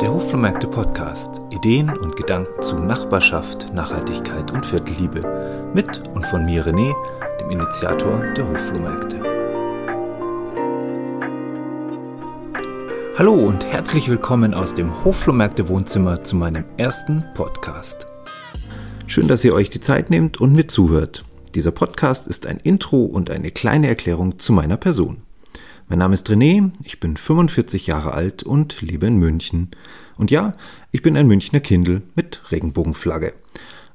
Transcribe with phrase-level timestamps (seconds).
[0.00, 1.42] Der Hoflohmärkte Podcast.
[1.50, 5.70] Ideen und Gedanken zu Nachbarschaft, Nachhaltigkeit und Viertelliebe.
[5.74, 6.94] Mit und von mir René,
[7.38, 9.20] dem Initiator der Hoflohmärkte.
[13.18, 18.06] Hallo und herzlich willkommen aus dem Hoflohmärkte Wohnzimmer zu meinem ersten Podcast.
[19.06, 21.26] Schön, dass ihr euch die Zeit nehmt und mir zuhört.
[21.54, 25.24] Dieser Podcast ist ein Intro und eine kleine Erklärung zu meiner Person.
[25.90, 29.72] Mein Name ist René, ich bin 45 Jahre alt und lebe in München.
[30.18, 30.54] Und ja,
[30.92, 33.32] ich bin ein Münchner Kindl mit Regenbogenflagge.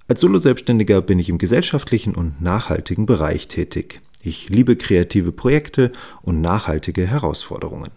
[0.09, 4.01] Als Solo-Selbstständiger bin ich im gesellschaftlichen und nachhaltigen Bereich tätig.
[4.21, 7.91] Ich liebe kreative Projekte und nachhaltige Herausforderungen.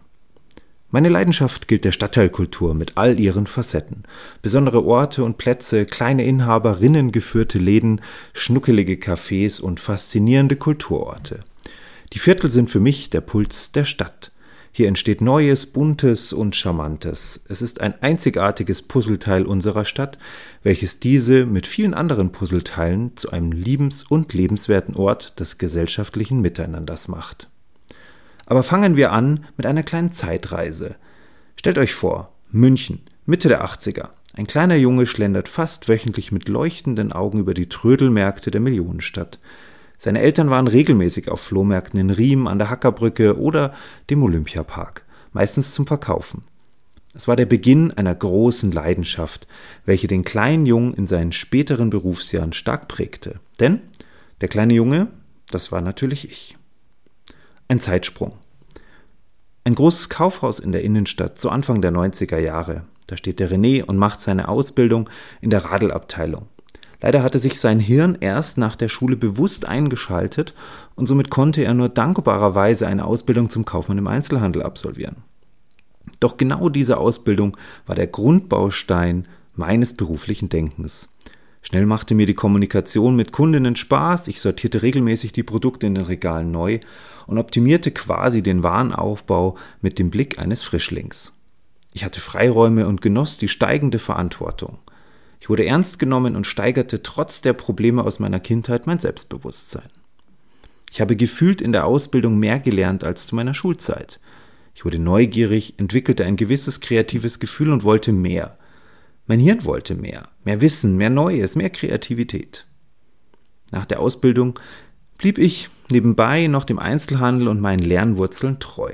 [0.91, 4.05] Meine Leidenschaft gilt der Stadtteilkultur mit all ihren Facetten.
[4.43, 8.01] Besondere Orte und Plätze, kleine Inhaberinnen geführte Läden,
[8.33, 11.41] schnuckelige Cafés und faszinierende Kulturorte.
[12.13, 14.33] Die Viertel sind für mich der Puls der Stadt.
[14.73, 17.41] Hier entsteht Neues, Buntes und Charmantes.
[17.49, 20.19] Es ist ein einzigartiges Puzzleteil unserer Stadt,
[20.63, 27.09] welches diese mit vielen anderen Puzzleteilen zu einem liebens- und lebenswerten Ort des gesellschaftlichen Miteinanders
[27.09, 27.49] macht.
[28.47, 30.97] Aber fangen wir an mit einer kleinen Zeitreise.
[31.57, 34.11] Stellt euch vor, München, Mitte der 80er.
[34.35, 39.39] Ein kleiner Junge schlendert fast wöchentlich mit leuchtenden Augen über die Trödelmärkte der Millionenstadt.
[39.99, 43.75] Seine Eltern waren regelmäßig auf Flohmärkten in Riem, an der Hackerbrücke oder
[44.11, 46.45] dem Olympiapark, meistens zum Verkaufen.
[47.15, 49.49] Es war der Beginn einer großen Leidenschaft,
[49.85, 53.41] welche den kleinen Jungen in seinen späteren Berufsjahren stark prägte.
[53.59, 53.81] Denn
[54.41, 55.09] der kleine Junge,
[55.51, 56.57] das war natürlich ich.
[57.67, 58.37] Ein Zeitsprung.
[59.65, 62.85] Ein großes Kaufhaus in der Innenstadt zu Anfang der 90er Jahre.
[63.09, 66.47] Da steht der René und macht seine Ausbildung in der Radelabteilung.
[67.01, 70.55] Leider hatte sich sein Hirn erst nach der Schule bewusst eingeschaltet
[70.97, 75.17] und somit konnte er nur dankbarerweise eine Ausbildung zum Kaufmann im Einzelhandel absolvieren.
[76.21, 81.09] Doch genau diese Ausbildung war der Grundbaustein meines beruflichen Denkens.
[81.63, 86.05] Schnell machte mir die Kommunikation mit Kundinnen Spaß, ich sortierte regelmäßig die Produkte in den
[86.05, 86.81] Regalen neu
[87.27, 91.33] und optimierte quasi den Warenaufbau mit dem Blick eines Frischlings.
[91.93, 94.79] Ich hatte Freiräume und genoss die steigende Verantwortung.
[95.41, 99.89] Ich wurde ernst genommen und steigerte trotz der Probleme aus meiner Kindheit mein Selbstbewusstsein.
[100.91, 104.21] Ich habe gefühlt in der Ausbildung mehr gelernt als zu meiner Schulzeit.
[104.75, 108.59] Ich wurde neugierig, entwickelte ein gewisses kreatives Gefühl und wollte mehr.
[109.27, 112.67] Mein Hirn wollte mehr, mehr Wissen, mehr Neues, mehr Kreativität.
[113.71, 114.59] Nach der Ausbildung
[115.19, 118.93] blieb ich nebenbei noch dem Einzelhandel und meinen Lernwurzeln treu.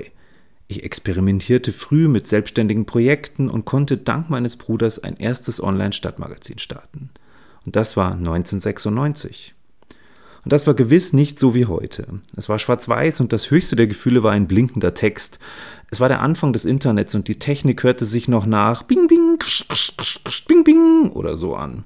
[0.67, 7.11] Ich experimentierte früh mit selbstständigen Projekten und konnte dank meines Bruders ein erstes Online-Stadtmagazin starten.
[7.65, 9.53] Und das war 1996.
[10.43, 12.21] Und das war gewiss nicht so wie heute.
[12.35, 15.39] Es war schwarz-weiß und das höchste der Gefühle war ein blinkender Text.
[15.89, 19.39] Es war der Anfang des Internets und die Technik hörte sich noch nach Bing Bing,
[20.47, 21.83] Bing Bing oder so an.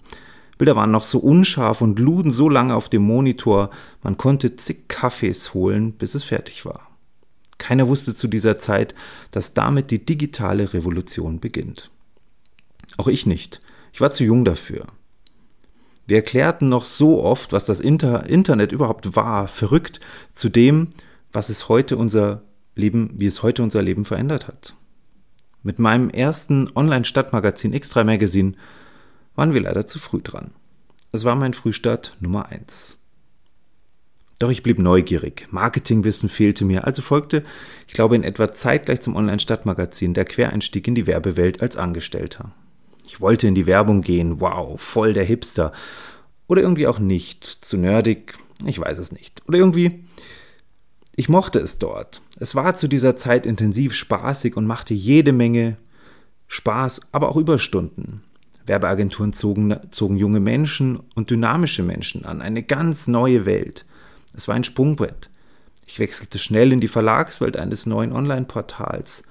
[0.58, 3.70] Bilder waren noch so unscharf und luden so lange auf dem Monitor,
[4.04, 6.89] man konnte zig Kaffees holen, bis es fertig war.
[7.60, 8.96] Keiner wusste zu dieser Zeit,
[9.30, 11.92] dass damit die digitale Revolution beginnt.
[12.98, 13.62] Auch ich nicht.
[13.94, 14.88] Ich war zu jung dafür.
[16.08, 20.00] Wir erklärten noch so oft, was das Inter Internet überhaupt war, verrückt
[20.34, 20.88] zu dem,
[21.32, 22.42] was es heute unser
[22.76, 24.74] Leben, wie es heute unser Leben verändert hat.
[25.62, 28.54] Mit meinem ersten Online-Stadtmagazin X3 Magazine
[29.36, 30.52] waren wir leider zu früh dran.
[31.12, 32.98] Es war mein Frühstart Nummer eins.
[34.40, 35.48] Doch ich blieb neugierig.
[35.52, 37.44] Marketingwissen fehlte mir, also folgte,
[37.88, 42.52] ich glaube, in etwa zeitgleich zum Online-Stadtmagazin der Quereinstieg in die Werbewelt als Angestellter.
[43.06, 45.74] Ich wollte in die Werbung gehen, wow, voll der Hipster.
[46.48, 48.34] Oder irgendwie auch nicht, zu nerdig,
[48.66, 49.42] ich weiß es nicht.
[49.48, 50.06] Oder irgendwie,
[51.16, 52.22] ich mochte es dort.
[52.40, 55.76] Es war zu dieser Zeit intensiv spaßig und machte jede Menge
[56.48, 58.24] Spaß, aber auch Überstunden.
[58.66, 63.86] Werbeagenturen zogen, zogen junge Menschen und dynamische Menschen an, eine ganz neue Welt.
[64.40, 65.30] Es war ein Sprungbrett.
[65.86, 69.24] Ich wechselte schnell in die Verlagswelt eines neuen Online-Portals.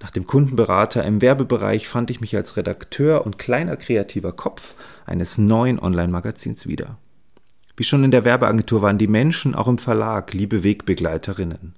[0.00, 4.74] Nach dem Kundenberater im Werbebereich fand ich mich als Redakteur und kleiner kreativer Kopf
[5.06, 6.98] eines neuen Online-Magazins wieder.
[7.76, 11.74] Wie schon in der Werbeagentur waren die Menschen auch im Verlag liebe Wegbegleiterinnen.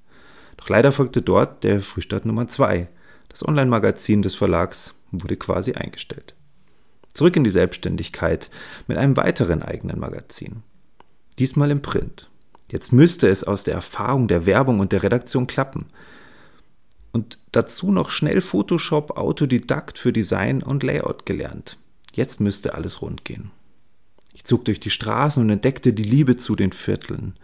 [0.58, 2.88] Doch leider folgte dort der Frühstart Nummer zwei.
[3.30, 6.34] Das Online-Magazin des Verlags wurde quasi eingestellt.
[7.14, 8.50] Zurück in die Selbstständigkeit
[8.86, 10.62] mit einem weiteren eigenen Magazin.
[11.38, 12.28] Diesmal im Print.
[12.70, 15.86] Jetzt müsste es aus der Erfahrung der Werbung und der Redaktion klappen.
[17.12, 21.78] Und dazu noch schnell Photoshop Autodidakt für Design und Layout gelernt.
[22.12, 23.50] Jetzt müsste alles rund gehen.
[24.34, 27.34] Ich zog durch die Straßen und entdeckte die Liebe zu den Vierteln.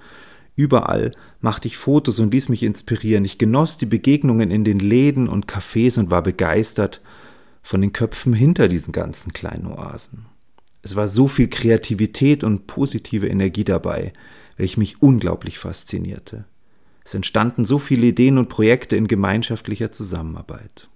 [0.57, 3.25] Überall machte ich Fotos und ließ mich inspirieren.
[3.25, 7.01] Ich genoss die Begegnungen in den Läden und Cafés und war begeistert
[7.63, 10.27] von den Köpfen hinter diesen ganzen kleinen Oasen.
[10.83, 14.13] Es war so viel Kreativität und positive Energie dabei,
[14.63, 16.45] welche mich unglaublich faszinierte.
[17.05, 20.89] Es entstanden so viele Ideen und Projekte in gemeinschaftlicher Zusammenarbeit.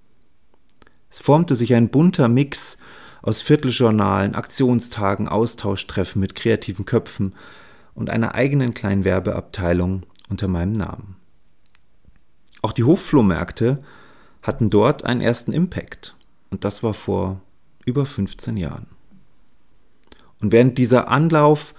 [1.11, 2.79] Es formte sich ein bunter Mix
[3.23, 7.35] aus Vierteljournalen, Aktionstagen, Austauschtreffen mit kreativen Köpfen
[7.95, 11.17] und einer eigenen kleinen Werbeabteilung unter meinem Namen.
[12.63, 13.83] Auch die Hofflohmärkte
[14.43, 16.15] hatten dort einen ersten Impact
[16.51, 17.41] und das war vor
[17.85, 18.87] über 15 Jahren.
[20.41, 21.75] Und während dieser Anlauf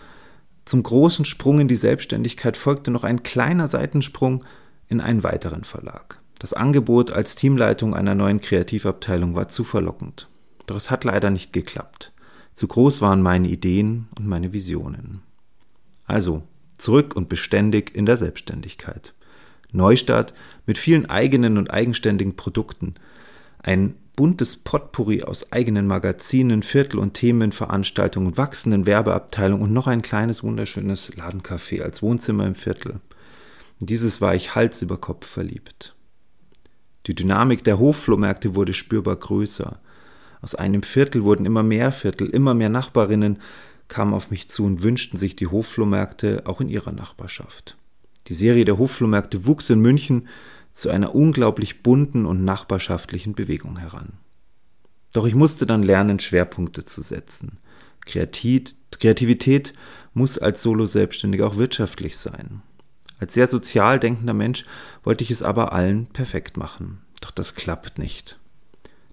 [0.67, 4.43] zum großen Sprung in die Selbstständigkeit folgte noch ein kleiner Seitensprung
[4.87, 6.21] in einen weiteren Verlag.
[6.39, 10.27] Das Angebot als Teamleitung einer neuen Kreativabteilung war zu verlockend.
[10.67, 12.11] Doch es hat leider nicht geklappt.
[12.53, 15.21] Zu groß waren meine Ideen und meine Visionen.
[16.05, 16.43] Also
[16.77, 19.13] zurück und beständig in der Selbstständigkeit.
[19.71, 20.33] Neustart
[20.65, 22.95] mit vielen eigenen und eigenständigen Produkten.
[23.59, 30.43] Ein buntes Potpourri aus eigenen Magazinen, Viertel- und Themenveranstaltungen, wachsenden Werbeabteilungen und noch ein kleines
[30.43, 32.99] wunderschönes Ladencafé als Wohnzimmer im Viertel.
[33.79, 35.95] In dieses war ich Hals über Kopf verliebt.
[37.05, 39.79] Die Dynamik der Hofflohmärkte wurde spürbar größer.
[40.41, 43.39] Aus einem Viertel wurden immer mehr Viertel, immer mehr Nachbarinnen
[43.87, 47.77] kamen auf mich zu und wünschten sich die Hofflohmärkte auch in ihrer Nachbarschaft.
[48.27, 50.27] Die Serie der Hofflohmärkte wuchs in München
[50.77, 54.13] zu einer unglaublich bunten und nachbarschaftlichen Bewegung heran.
[55.11, 57.59] Doch ich musste dann lernen, Schwerpunkte zu setzen.
[58.05, 59.73] Kreativität
[60.13, 62.61] muss als Solo-Selbstständiger auch wirtschaftlich sein.
[63.19, 64.65] Als sehr sozial denkender Mensch
[65.03, 67.01] wollte ich es aber allen perfekt machen.
[67.21, 68.39] Doch das klappt nicht.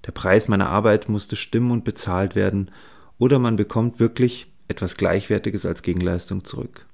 [0.05, 2.71] Der Preis meiner Arbeit musste stimmen und bezahlt werden,
[3.17, 6.87] oder man bekommt wirklich etwas Gleichwertiges als Gegenleistung zurück.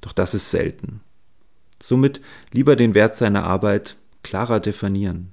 [0.00, 1.02] Doch das ist selten.
[1.82, 2.20] Somit
[2.52, 5.32] lieber den Wert seiner Arbeit klarer definieren.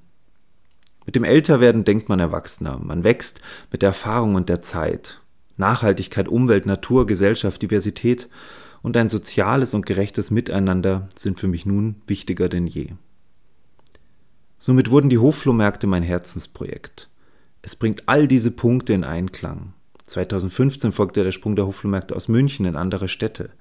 [1.05, 2.79] Mit dem Älterwerden denkt man erwachsener.
[2.81, 3.41] Man wächst
[3.71, 5.21] mit der Erfahrung und der Zeit.
[5.55, 8.29] Nachhaltigkeit, Umwelt, Natur, Gesellschaft, Diversität
[8.81, 12.91] und ein soziales und gerechtes Miteinander sind für mich nun wichtiger denn je.
[14.59, 17.09] Somit wurden die Hofflohmärkte mein Herzensprojekt.
[17.61, 19.73] Es bringt all diese Punkte in Einklang.
[20.05, 23.51] 2015 folgte der Sprung der Hofflohmärkte aus München in andere Städte.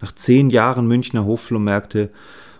[0.00, 2.10] Nach zehn Jahren Münchner Hofflohmärkte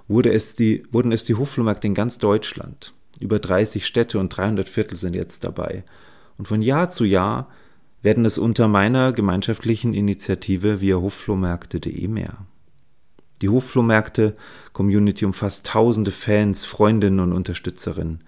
[0.09, 2.95] wurde es die, wurden es die Hofflohmärkte in ganz Deutschland.
[3.21, 5.85] Über 30 Städte und 300 Viertel sind jetzt dabei.
[6.37, 7.49] Und von Jahr zu Jahr
[8.03, 12.47] werden es unter meiner gemeinschaftlichen Initiative via Hofflohmärkte.de mehr.
[13.43, 14.37] Die Hofflohmärkte
[14.73, 18.25] Community umfasst tausende Fans, Freundinnen und Unterstützerinnen,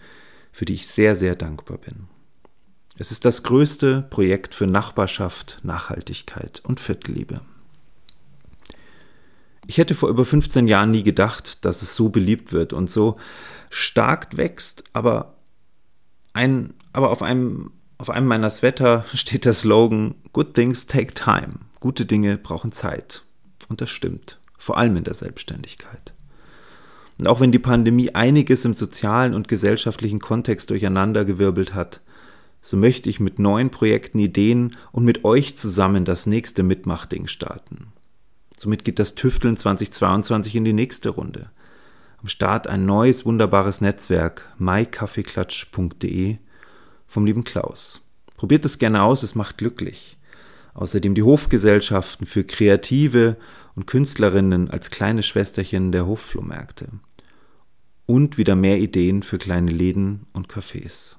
[0.53, 2.09] für die ich sehr, sehr dankbar bin.
[2.99, 7.41] Es ist das größte Projekt für Nachbarschaft, Nachhaltigkeit und Viertelliebe.
[9.67, 13.17] Ich hätte vor über 15 Jahren nie gedacht, dass es so beliebt wird und so
[13.71, 15.35] stark wächst, aber,
[16.33, 21.61] ein, aber auf, einem, auf einem meiner Sweater steht der Slogan Good things take time.
[21.79, 23.23] Gute Dinge brauchen Zeit.
[23.69, 26.13] Und das stimmt, vor allem in der Selbstständigkeit.
[27.19, 32.01] Und auch wenn die Pandemie einiges im sozialen und gesellschaftlichen Kontext durcheinandergewirbelt hat,
[32.63, 37.93] so möchte ich mit neuen Projekten, Ideen und mit euch zusammen das nächste Mitmachding starten.
[38.63, 41.51] Somit geht das Tüfteln 2022 in die nächste Runde.
[42.19, 46.37] Am Start ein neues wunderbares Netzwerk mykaffeeklatsch.de
[47.07, 48.03] vom lieben Klaus.
[48.37, 50.19] Probiert es gerne aus, es macht glücklich.
[50.75, 53.39] Außerdem die Hofgesellschaften für Kreative
[53.77, 56.91] und Künstlerinnen als kleine Schwesterchen der Hofflohmärkte.
[58.05, 61.17] Und wieder mehr Ideen für kleine Läden und Cafés.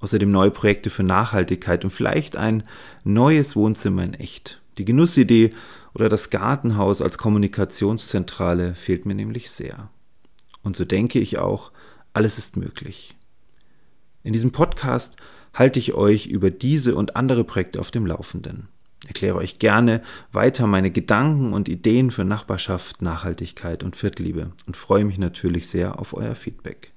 [0.00, 2.64] Außerdem neue Projekte für Nachhaltigkeit und vielleicht ein
[3.04, 4.63] neues Wohnzimmer in echt.
[4.78, 5.52] Die Genussidee
[5.94, 9.88] oder das Gartenhaus als Kommunikationszentrale fehlt mir nämlich sehr.
[10.62, 11.72] Und so denke ich auch,
[12.12, 13.16] alles ist möglich.
[14.22, 15.16] In diesem Podcast
[15.52, 18.68] halte ich euch über diese und andere Projekte auf dem Laufenden.
[19.06, 20.02] Erkläre euch gerne
[20.32, 25.98] weiter meine Gedanken und Ideen für Nachbarschaft, Nachhaltigkeit und Viertelliebe und freue mich natürlich sehr
[25.98, 26.92] auf euer Feedback.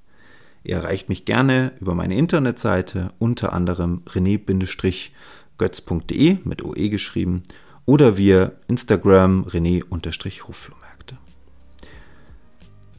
[0.63, 7.43] Ihr erreicht mich gerne über meine Internetseite, unter anderem rené-götz.de mit OE geschrieben
[7.88, 11.17] oder via Instagram rené-hoflohmärkte.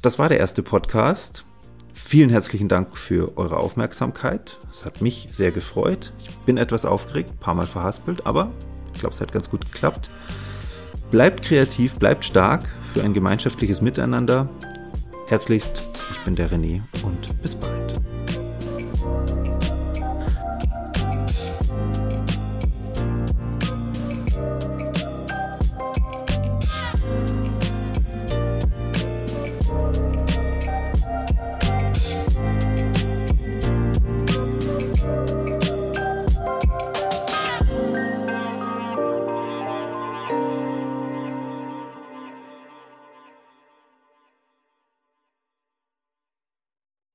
[0.02, 1.44] Das war der erste Podcast.
[1.92, 4.58] Vielen herzlichen Dank für eure Aufmerksamkeit.
[4.70, 6.12] Es hat mich sehr gefreut.
[6.26, 8.50] Ich bin etwas aufgeregt, ein paar Mal verhaspelt, aber
[8.94, 10.10] ich glaube, es hat ganz gut geklappt.
[11.10, 14.48] Bleibt kreativ, bleibt stark für ein gemeinschaftliches Miteinander.
[15.28, 17.87] Herzlichst, ich bin der René und bis bald.